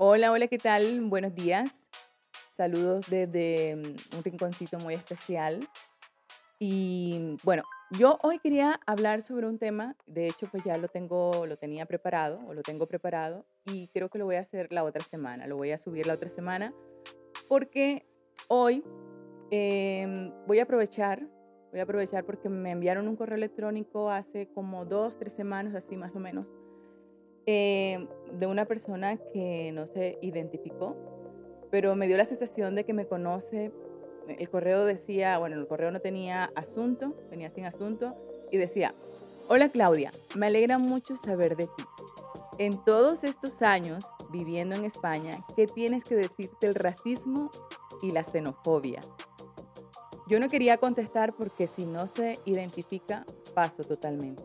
[0.00, 1.00] Hola, hola, ¿qué tal?
[1.00, 1.72] Buenos días.
[2.52, 5.58] Saludos desde mm, un rinconcito muy especial.
[6.60, 11.46] Y bueno, yo hoy quería hablar sobre un tema, de hecho pues ya lo tengo,
[11.46, 14.84] lo tenía preparado o lo tengo preparado y creo que lo voy a hacer la
[14.84, 16.72] otra semana, lo voy a subir la otra semana
[17.48, 18.06] porque
[18.46, 18.84] hoy
[19.50, 21.26] em, voy a aprovechar,
[21.72, 25.96] voy a aprovechar porque me enviaron un correo electrónico hace como dos, tres semanas, así
[25.96, 26.46] más o menos,
[27.50, 30.94] em, de una persona que no se identificó,
[31.70, 33.72] pero me dio la sensación de que me conoce
[34.28, 38.14] el correo decía, bueno, el correo no tenía asunto, venía sin asunto,
[38.50, 38.94] y decía,
[39.48, 41.84] hola Claudia, me alegra mucho saber de ti.
[42.58, 47.50] En todos estos años viviendo en España, ¿qué tienes que decirte el racismo
[48.02, 49.00] y la xenofobia?
[50.28, 54.42] Yo no quería contestar porque si no se identifica, paso totalmente.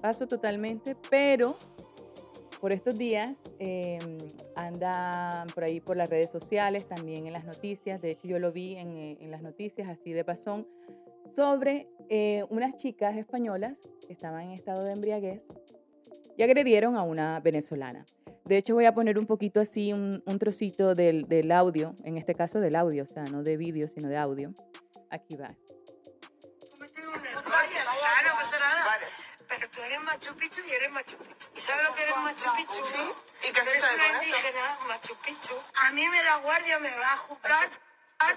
[0.00, 1.56] Paso totalmente, pero
[2.62, 4.18] por estos días em,
[4.54, 8.52] andan por ahí por las redes sociales, también en las noticias, de hecho yo lo
[8.52, 10.68] vi en, eh, las noticias así de pasón,
[11.34, 13.74] sobre eh, unas chicas españolas
[14.06, 15.42] que estaban en estado de embriaguez
[16.36, 18.04] y agredieron a una venezolana.
[18.44, 22.36] De hecho voy a poner un poquito así, un, trocito del, del audio, en este
[22.36, 24.54] caso del audio, o sea, no de vídeo, sino de audio.
[25.10, 25.48] Aquí va.
[26.78, 27.10] Pero
[29.72, 31.48] tú eres Machu Picchu y eres Machu Picchu.
[31.54, 32.82] ¿Y sabes lo que eres Machu Picchu?
[33.42, 35.62] ¿Y qué se Eres una indígena, Machu Picchu.
[35.76, 37.70] A mí me la guardia me va a juzgar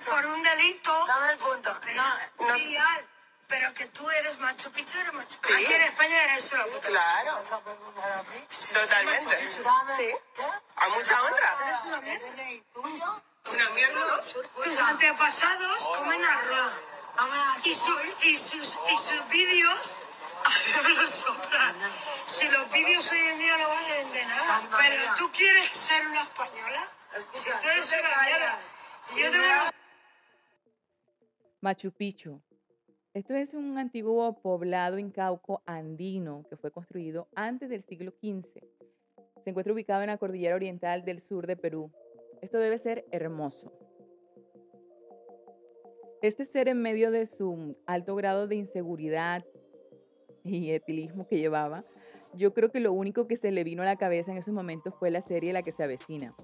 [0.10, 1.06] por un delito.
[1.08, 1.78] Dame el punto.
[1.94, 2.56] No, no.
[3.48, 5.54] Pero que tú eres Machu Picchu, eres Machu Picchu.
[5.54, 6.88] Aquí en España eres una puta.
[6.88, 7.44] Claro.
[8.74, 9.52] Totalmente.
[9.52, 10.12] Sí.
[10.78, 11.58] A mucha honra.
[11.68, 12.28] Eres una mierda.
[13.46, 14.22] Una mierda.
[14.22, 16.74] Tus antepasados comen arroz.
[17.64, 18.78] Y, su- y sus,
[21.02, 21.76] los soplan.
[22.26, 24.62] Si los vídeos hoy en día no valen de nada.
[24.80, 26.82] Pero tú quieres ser una española.
[27.32, 28.60] Si tú eres una mierda.
[29.16, 29.72] y Yo tengo los
[31.62, 32.42] Machu Picchu.
[33.14, 38.62] Esto es un antiguo poblado incauco andino que fue construido antes del siglo XV.
[39.44, 41.92] Se encuentra ubicado en la cordillera oriental del sur de Perú.
[42.42, 43.72] Esto debe ser hermoso.
[46.22, 49.46] Este ser en medio de su alto grado de inseguridad
[50.46, 51.84] y etilismo que llevaba,
[52.34, 54.94] yo creo que lo único que se le vino a la cabeza en esos momentos
[55.00, 56.36] fue la serie La que se avecina.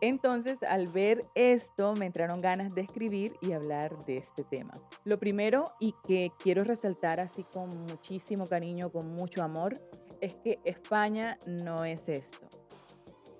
[0.00, 4.72] Entonces, al ver esto, me entraron ganas de escribir y hablar de este tema.
[5.04, 9.80] Lo primero y que quiero resaltar así con muchísimo cariño, con mucho amor,
[10.20, 12.46] es que España no es esto.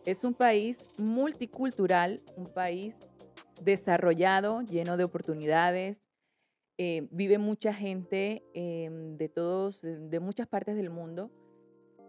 [0.06, 2.98] Es un país multicultural, un país
[3.62, 5.98] desarrollado, lleno de oportunidades.
[6.78, 11.30] Eh, vive mucha gente eh, de todos, de muchas partes del mundo,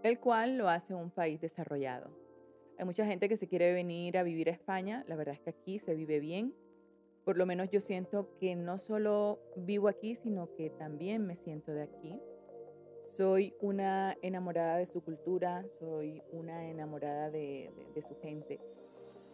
[0.04, 2.10] el cual lo hace un país desarrollado.
[2.78, 5.04] Hay mucha gente que se quiere venir a vivir a España.
[5.08, 6.54] La verdad es que aquí se vive bien.
[7.24, 11.72] Por lo menos yo siento que no solo vivo aquí, sino que también me siento
[11.72, 12.20] de aquí.
[13.16, 18.60] Soy una enamorada de su cultura, soy una enamorada de, de- de su gente.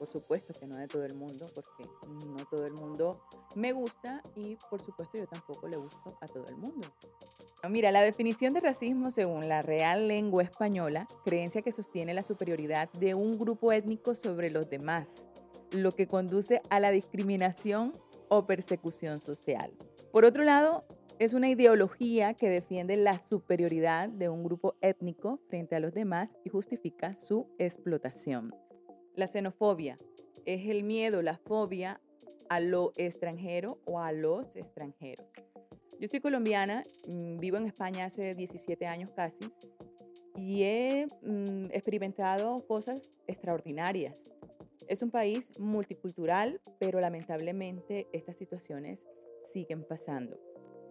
[0.01, 1.87] Por supuesto que no de todo el mundo, porque
[2.25, 3.21] no todo el mundo
[3.53, 6.87] me gusta y por supuesto yo tampoco le gusto a todo el mundo.
[7.69, 12.91] Mira, la definición de racismo según la Real Lengua Española, creencia que sostiene la superioridad
[12.93, 15.27] de un grupo étnico sobre los demás,
[15.69, 17.91] lo que conduce a la discriminación
[18.27, 19.71] o persecución social.
[20.11, 20.83] Por otro lado,
[21.19, 26.35] es una ideología que defiende la superioridad de un grupo étnico frente a los demás
[26.43, 28.51] y justifica su explotación.
[29.15, 29.97] La xenofobia
[30.45, 31.99] es el miedo, la fobia
[32.49, 35.27] a lo extranjero o a los extranjeros.
[35.99, 36.81] Yo soy colombiana,
[37.13, 39.51] mm, vivo en España hace 17 años casi
[40.37, 44.31] y he mm, experimentado cosas extraordinarias.
[44.87, 49.05] Es un país multicultural, pero lamentablemente estas situaciones
[49.51, 50.39] siguen pasando.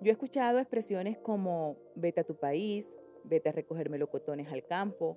[0.02, 2.87] Yo he escuchado expresiones como vete a tu país,
[3.25, 5.17] vete a recoger melocotones al campo.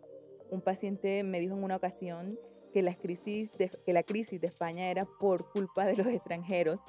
[0.50, 2.40] Un paciente me dijo en una ocasión
[2.74, 6.80] que, las crisis de, que la crisis de España era por culpa de los extranjeros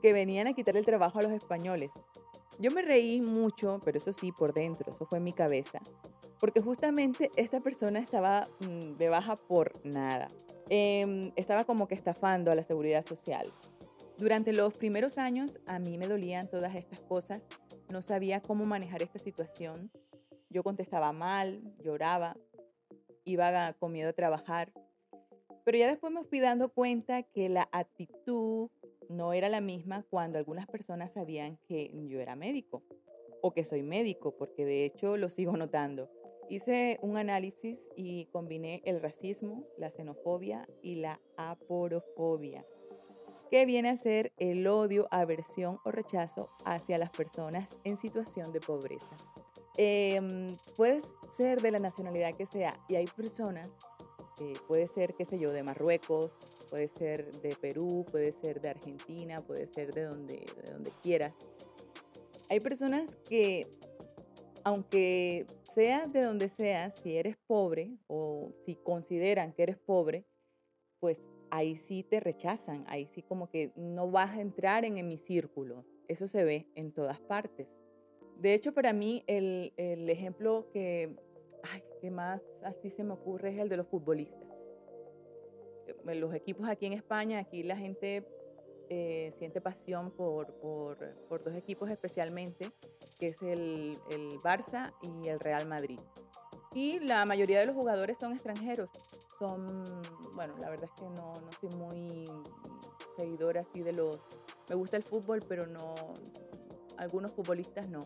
[0.00, 1.90] que venían a quitar el trabajo a los españoles.
[2.58, 5.80] Yo me reí mucho, pero eso sí, por dentro, eso fue en mi cabeza,
[6.38, 10.28] porque justamente esta persona estaba mm, de baja por nada.
[10.68, 13.52] Em, estaba como que estafando a la seguridad social.
[14.18, 17.46] Durante los primeros años a mí me dolían todas estas cosas,
[17.90, 19.90] no sabía cómo manejar esta situación.
[20.48, 22.36] Yo contestaba mal, lloraba,
[23.24, 24.72] iba con miedo a trabajar.
[25.64, 28.70] Pero ya después me fui dando cuenta que la actitud
[29.08, 32.82] no era la misma cuando algunas personas sabían que yo era médico
[33.42, 36.10] o que soy médico, porque de hecho lo sigo notando.
[36.48, 42.64] Hice un análisis y combiné el racismo, la xenofobia y la aporofobia,
[43.50, 48.60] que viene a ser el odio, aversión o rechazo hacia las personas en situación de
[48.60, 49.16] pobreza.
[49.78, 50.20] Eh,
[50.76, 51.04] puedes
[51.36, 53.70] ser de la nacionalidad que sea y hay personas,
[54.42, 56.32] eh, puede ser, qué sé yo, de Marruecos,
[56.68, 61.34] puede ser de Perú, puede ser de Argentina, puede ser de donde, de donde quieras.
[62.50, 63.66] Hay personas que,
[64.64, 70.24] aunque seas de donde seas, si eres pobre o si consideran que eres pobre,
[70.98, 75.08] pues ahí sí te rechazan, ahí sí como que no vas a entrar en, en
[75.08, 75.84] mi círculo.
[76.08, 77.68] Eso se ve en todas partes.
[78.38, 81.14] De hecho, para mí el, el ejemplo que,
[81.70, 84.48] ay, que más así se me ocurre es el de los futbolistas.
[85.86, 88.26] Eh, los equipos aquí en España, aquí la gente
[88.88, 90.98] eh, siente pasión por, por,
[91.28, 92.70] por, dos equipos especialmente,
[93.18, 95.98] que es el, el, Barça y el Real Madrid.
[96.74, 98.90] Y la mayoría de los jugadores son extranjeros.
[99.38, 99.66] Son,
[100.34, 102.24] bueno, la verdad es que no, no soy muy
[103.16, 104.18] seguidora así de los...
[104.68, 105.94] Me gusta el fútbol, pero no...
[106.98, 108.00] Algunos futbolistas no.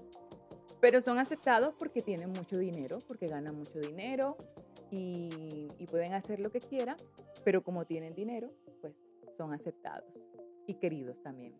[0.81, 4.37] Pero son aceptados porque tienen mucho dinero, porque ganan mucho dinero
[4.91, 6.97] y, y pueden hacer lo que quieran,
[7.45, 8.51] pero como tienen dinero,
[8.81, 8.95] pues
[9.37, 10.11] son aceptados
[10.67, 11.55] y queridos también.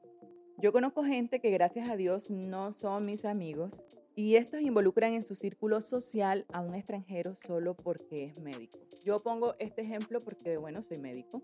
[0.59, 3.71] Yo conozco gente que gracias a Dios no son mis amigos
[4.15, 8.79] y estos involucran en su círculo social a un extranjero solo porque es médico.
[9.05, 11.43] Yo pongo este ejemplo porque, bueno, soy médico.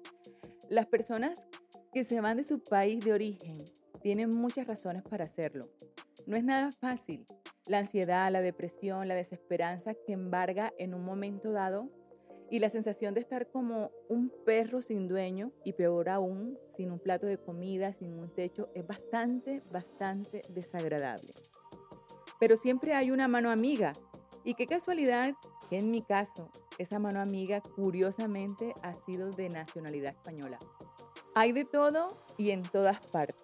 [0.71, 1.39] Las personas
[1.93, 3.59] que se van de su país de origen
[4.01, 5.67] tienen muchas razones para hacerlo.
[6.27, 7.27] No es nada fácil.
[7.73, 11.89] La ansiedad, la depresión, la desesperanza que embarga en un momento dado
[12.51, 16.99] y la sensación de estar como un perro sin dueño y peor aún, sin un
[16.99, 21.33] plato de comida, sin un techo, es bastante, bastante desagradable.
[22.39, 23.95] Pero siempre hay una mano amiga.
[24.45, 25.33] Y qué casualidad
[25.71, 30.59] que en mi caso, esa mano amiga curiosamente ha sido de nacionalidad española.
[31.35, 33.43] Hay de todo y en todas partes.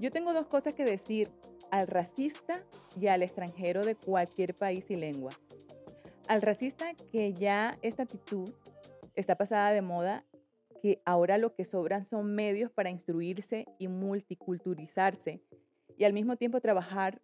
[0.00, 1.30] Yo tengo dos cosas que decir
[1.70, 2.62] al racista
[3.00, 5.32] y al extranjero de cualquier país y lengua
[6.28, 8.50] al racista que ya esta actitud
[9.16, 10.24] está pasada de moda,
[10.82, 15.40] que ahora lo que sobran son medios para instruirse y multiculturalizarse
[15.96, 17.20] y al mismo tiempo trabajar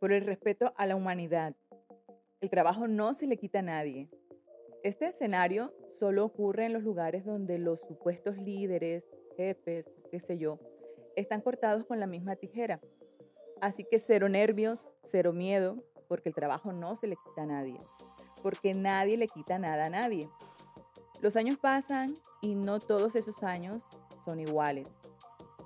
[0.00, 1.54] por el respeto a la humanidad.
[2.40, 4.08] El trabajo no se le quita a nadie.
[4.82, 9.04] Este escenario solo ocurre en los lugares donde los supuestos líderes,
[9.36, 10.58] jefes, qué sé yo,
[11.14, 12.80] están cortados con la misma tijera.
[13.60, 17.78] Así que cero nervios, cero miedo, porque el trabajo no se le quita a nadie
[18.42, 20.28] porque nadie le quita nada a nadie.
[21.20, 23.82] Los años pasan y no todos esos años
[24.24, 24.88] son iguales.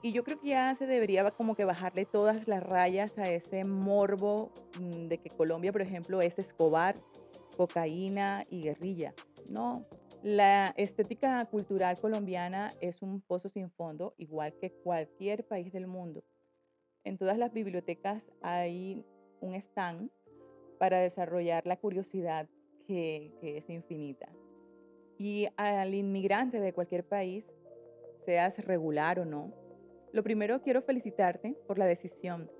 [0.03, 3.65] Y yo creo que ya se debería como que bajarle todas las rayas a ese
[3.65, 6.97] morbo mm, de que Colombia, por ejemplo, es Escobar,
[7.57, 9.15] cocaína y guerrilla.
[9.49, 9.87] No,
[10.23, 16.23] la estética cultural colombiana es un pozo sin fondo, igual que cualquier país del mundo.
[17.05, 19.05] En todas las bibliotecas hay
[19.41, 20.11] un stand
[20.79, 22.49] para desarrollar la curiosidad
[22.87, 24.29] que, es infinita.
[25.19, 27.45] Y al inmigrante de cualquier país,
[28.25, 29.53] seas regular o no,
[30.13, 32.51] lo primero quiero felicitarte por la decisión,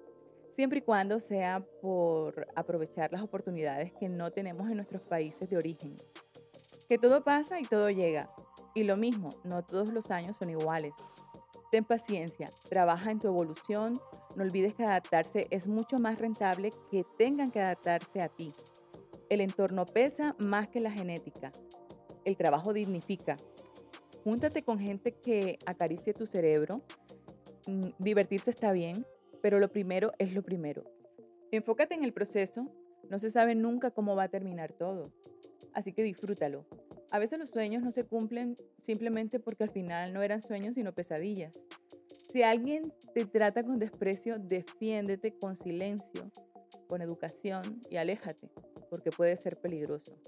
[0.55, 5.57] siempre y cuando sea por aprovechar las oportunidades que no tenemos en nuestros países de
[5.57, 5.97] origen.
[6.87, 8.31] Que todo pasa y todo llega.
[8.75, 10.93] Y lo mismo, no todos los años son iguales.
[11.75, 14.01] Ten paciencia, trabaja en tu evolución,
[14.37, 18.53] no olvides que adaptarse es mucho más rentable que tengan que adaptarse a ti.
[19.29, 21.51] El entorno pesa más que la genética.
[22.25, 23.37] El trabajo dignifica.
[24.23, 26.81] Júntate con gente que acaricie tu cerebro.
[27.67, 29.05] Mm, divertirse está bien,
[29.43, 30.85] pero lo primero es lo primero.
[31.51, 32.69] Enfócate en el proceso.
[33.11, 35.03] No se sabe nunca cómo va a terminar todo.
[35.73, 36.67] Así que disfrútalo.
[37.15, 40.93] A veces los sueños no se cumplen simplemente porque al final no eran sueños sino
[40.93, 41.57] pesadillas.
[42.33, 46.33] Si alguien te trata con desprecio, defiéndete con silencio,
[46.89, 48.51] con educación y aléjate
[48.91, 50.19] porque puede ser peligroso.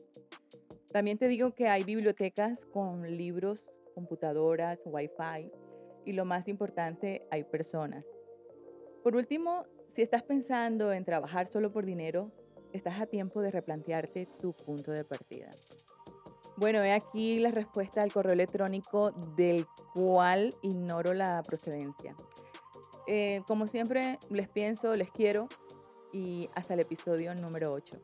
[0.92, 3.58] También te digo que hay bibliotecas con libros,
[3.92, 5.50] computadoras, wifi
[6.04, 8.04] y lo más importante, hay personas.
[9.02, 12.30] Por último, si estás pensando en trabajar solo por dinero,
[12.72, 15.50] estás a tiempo de replantearte tu punto de partida.
[16.56, 22.16] Bueno, he aquí la respuesta al correo electrónico del cual ignoro la procedencia.
[23.06, 25.48] Eh, como siempre, les pienso, les quiero
[26.12, 28.00] y hasta el episodio número 8.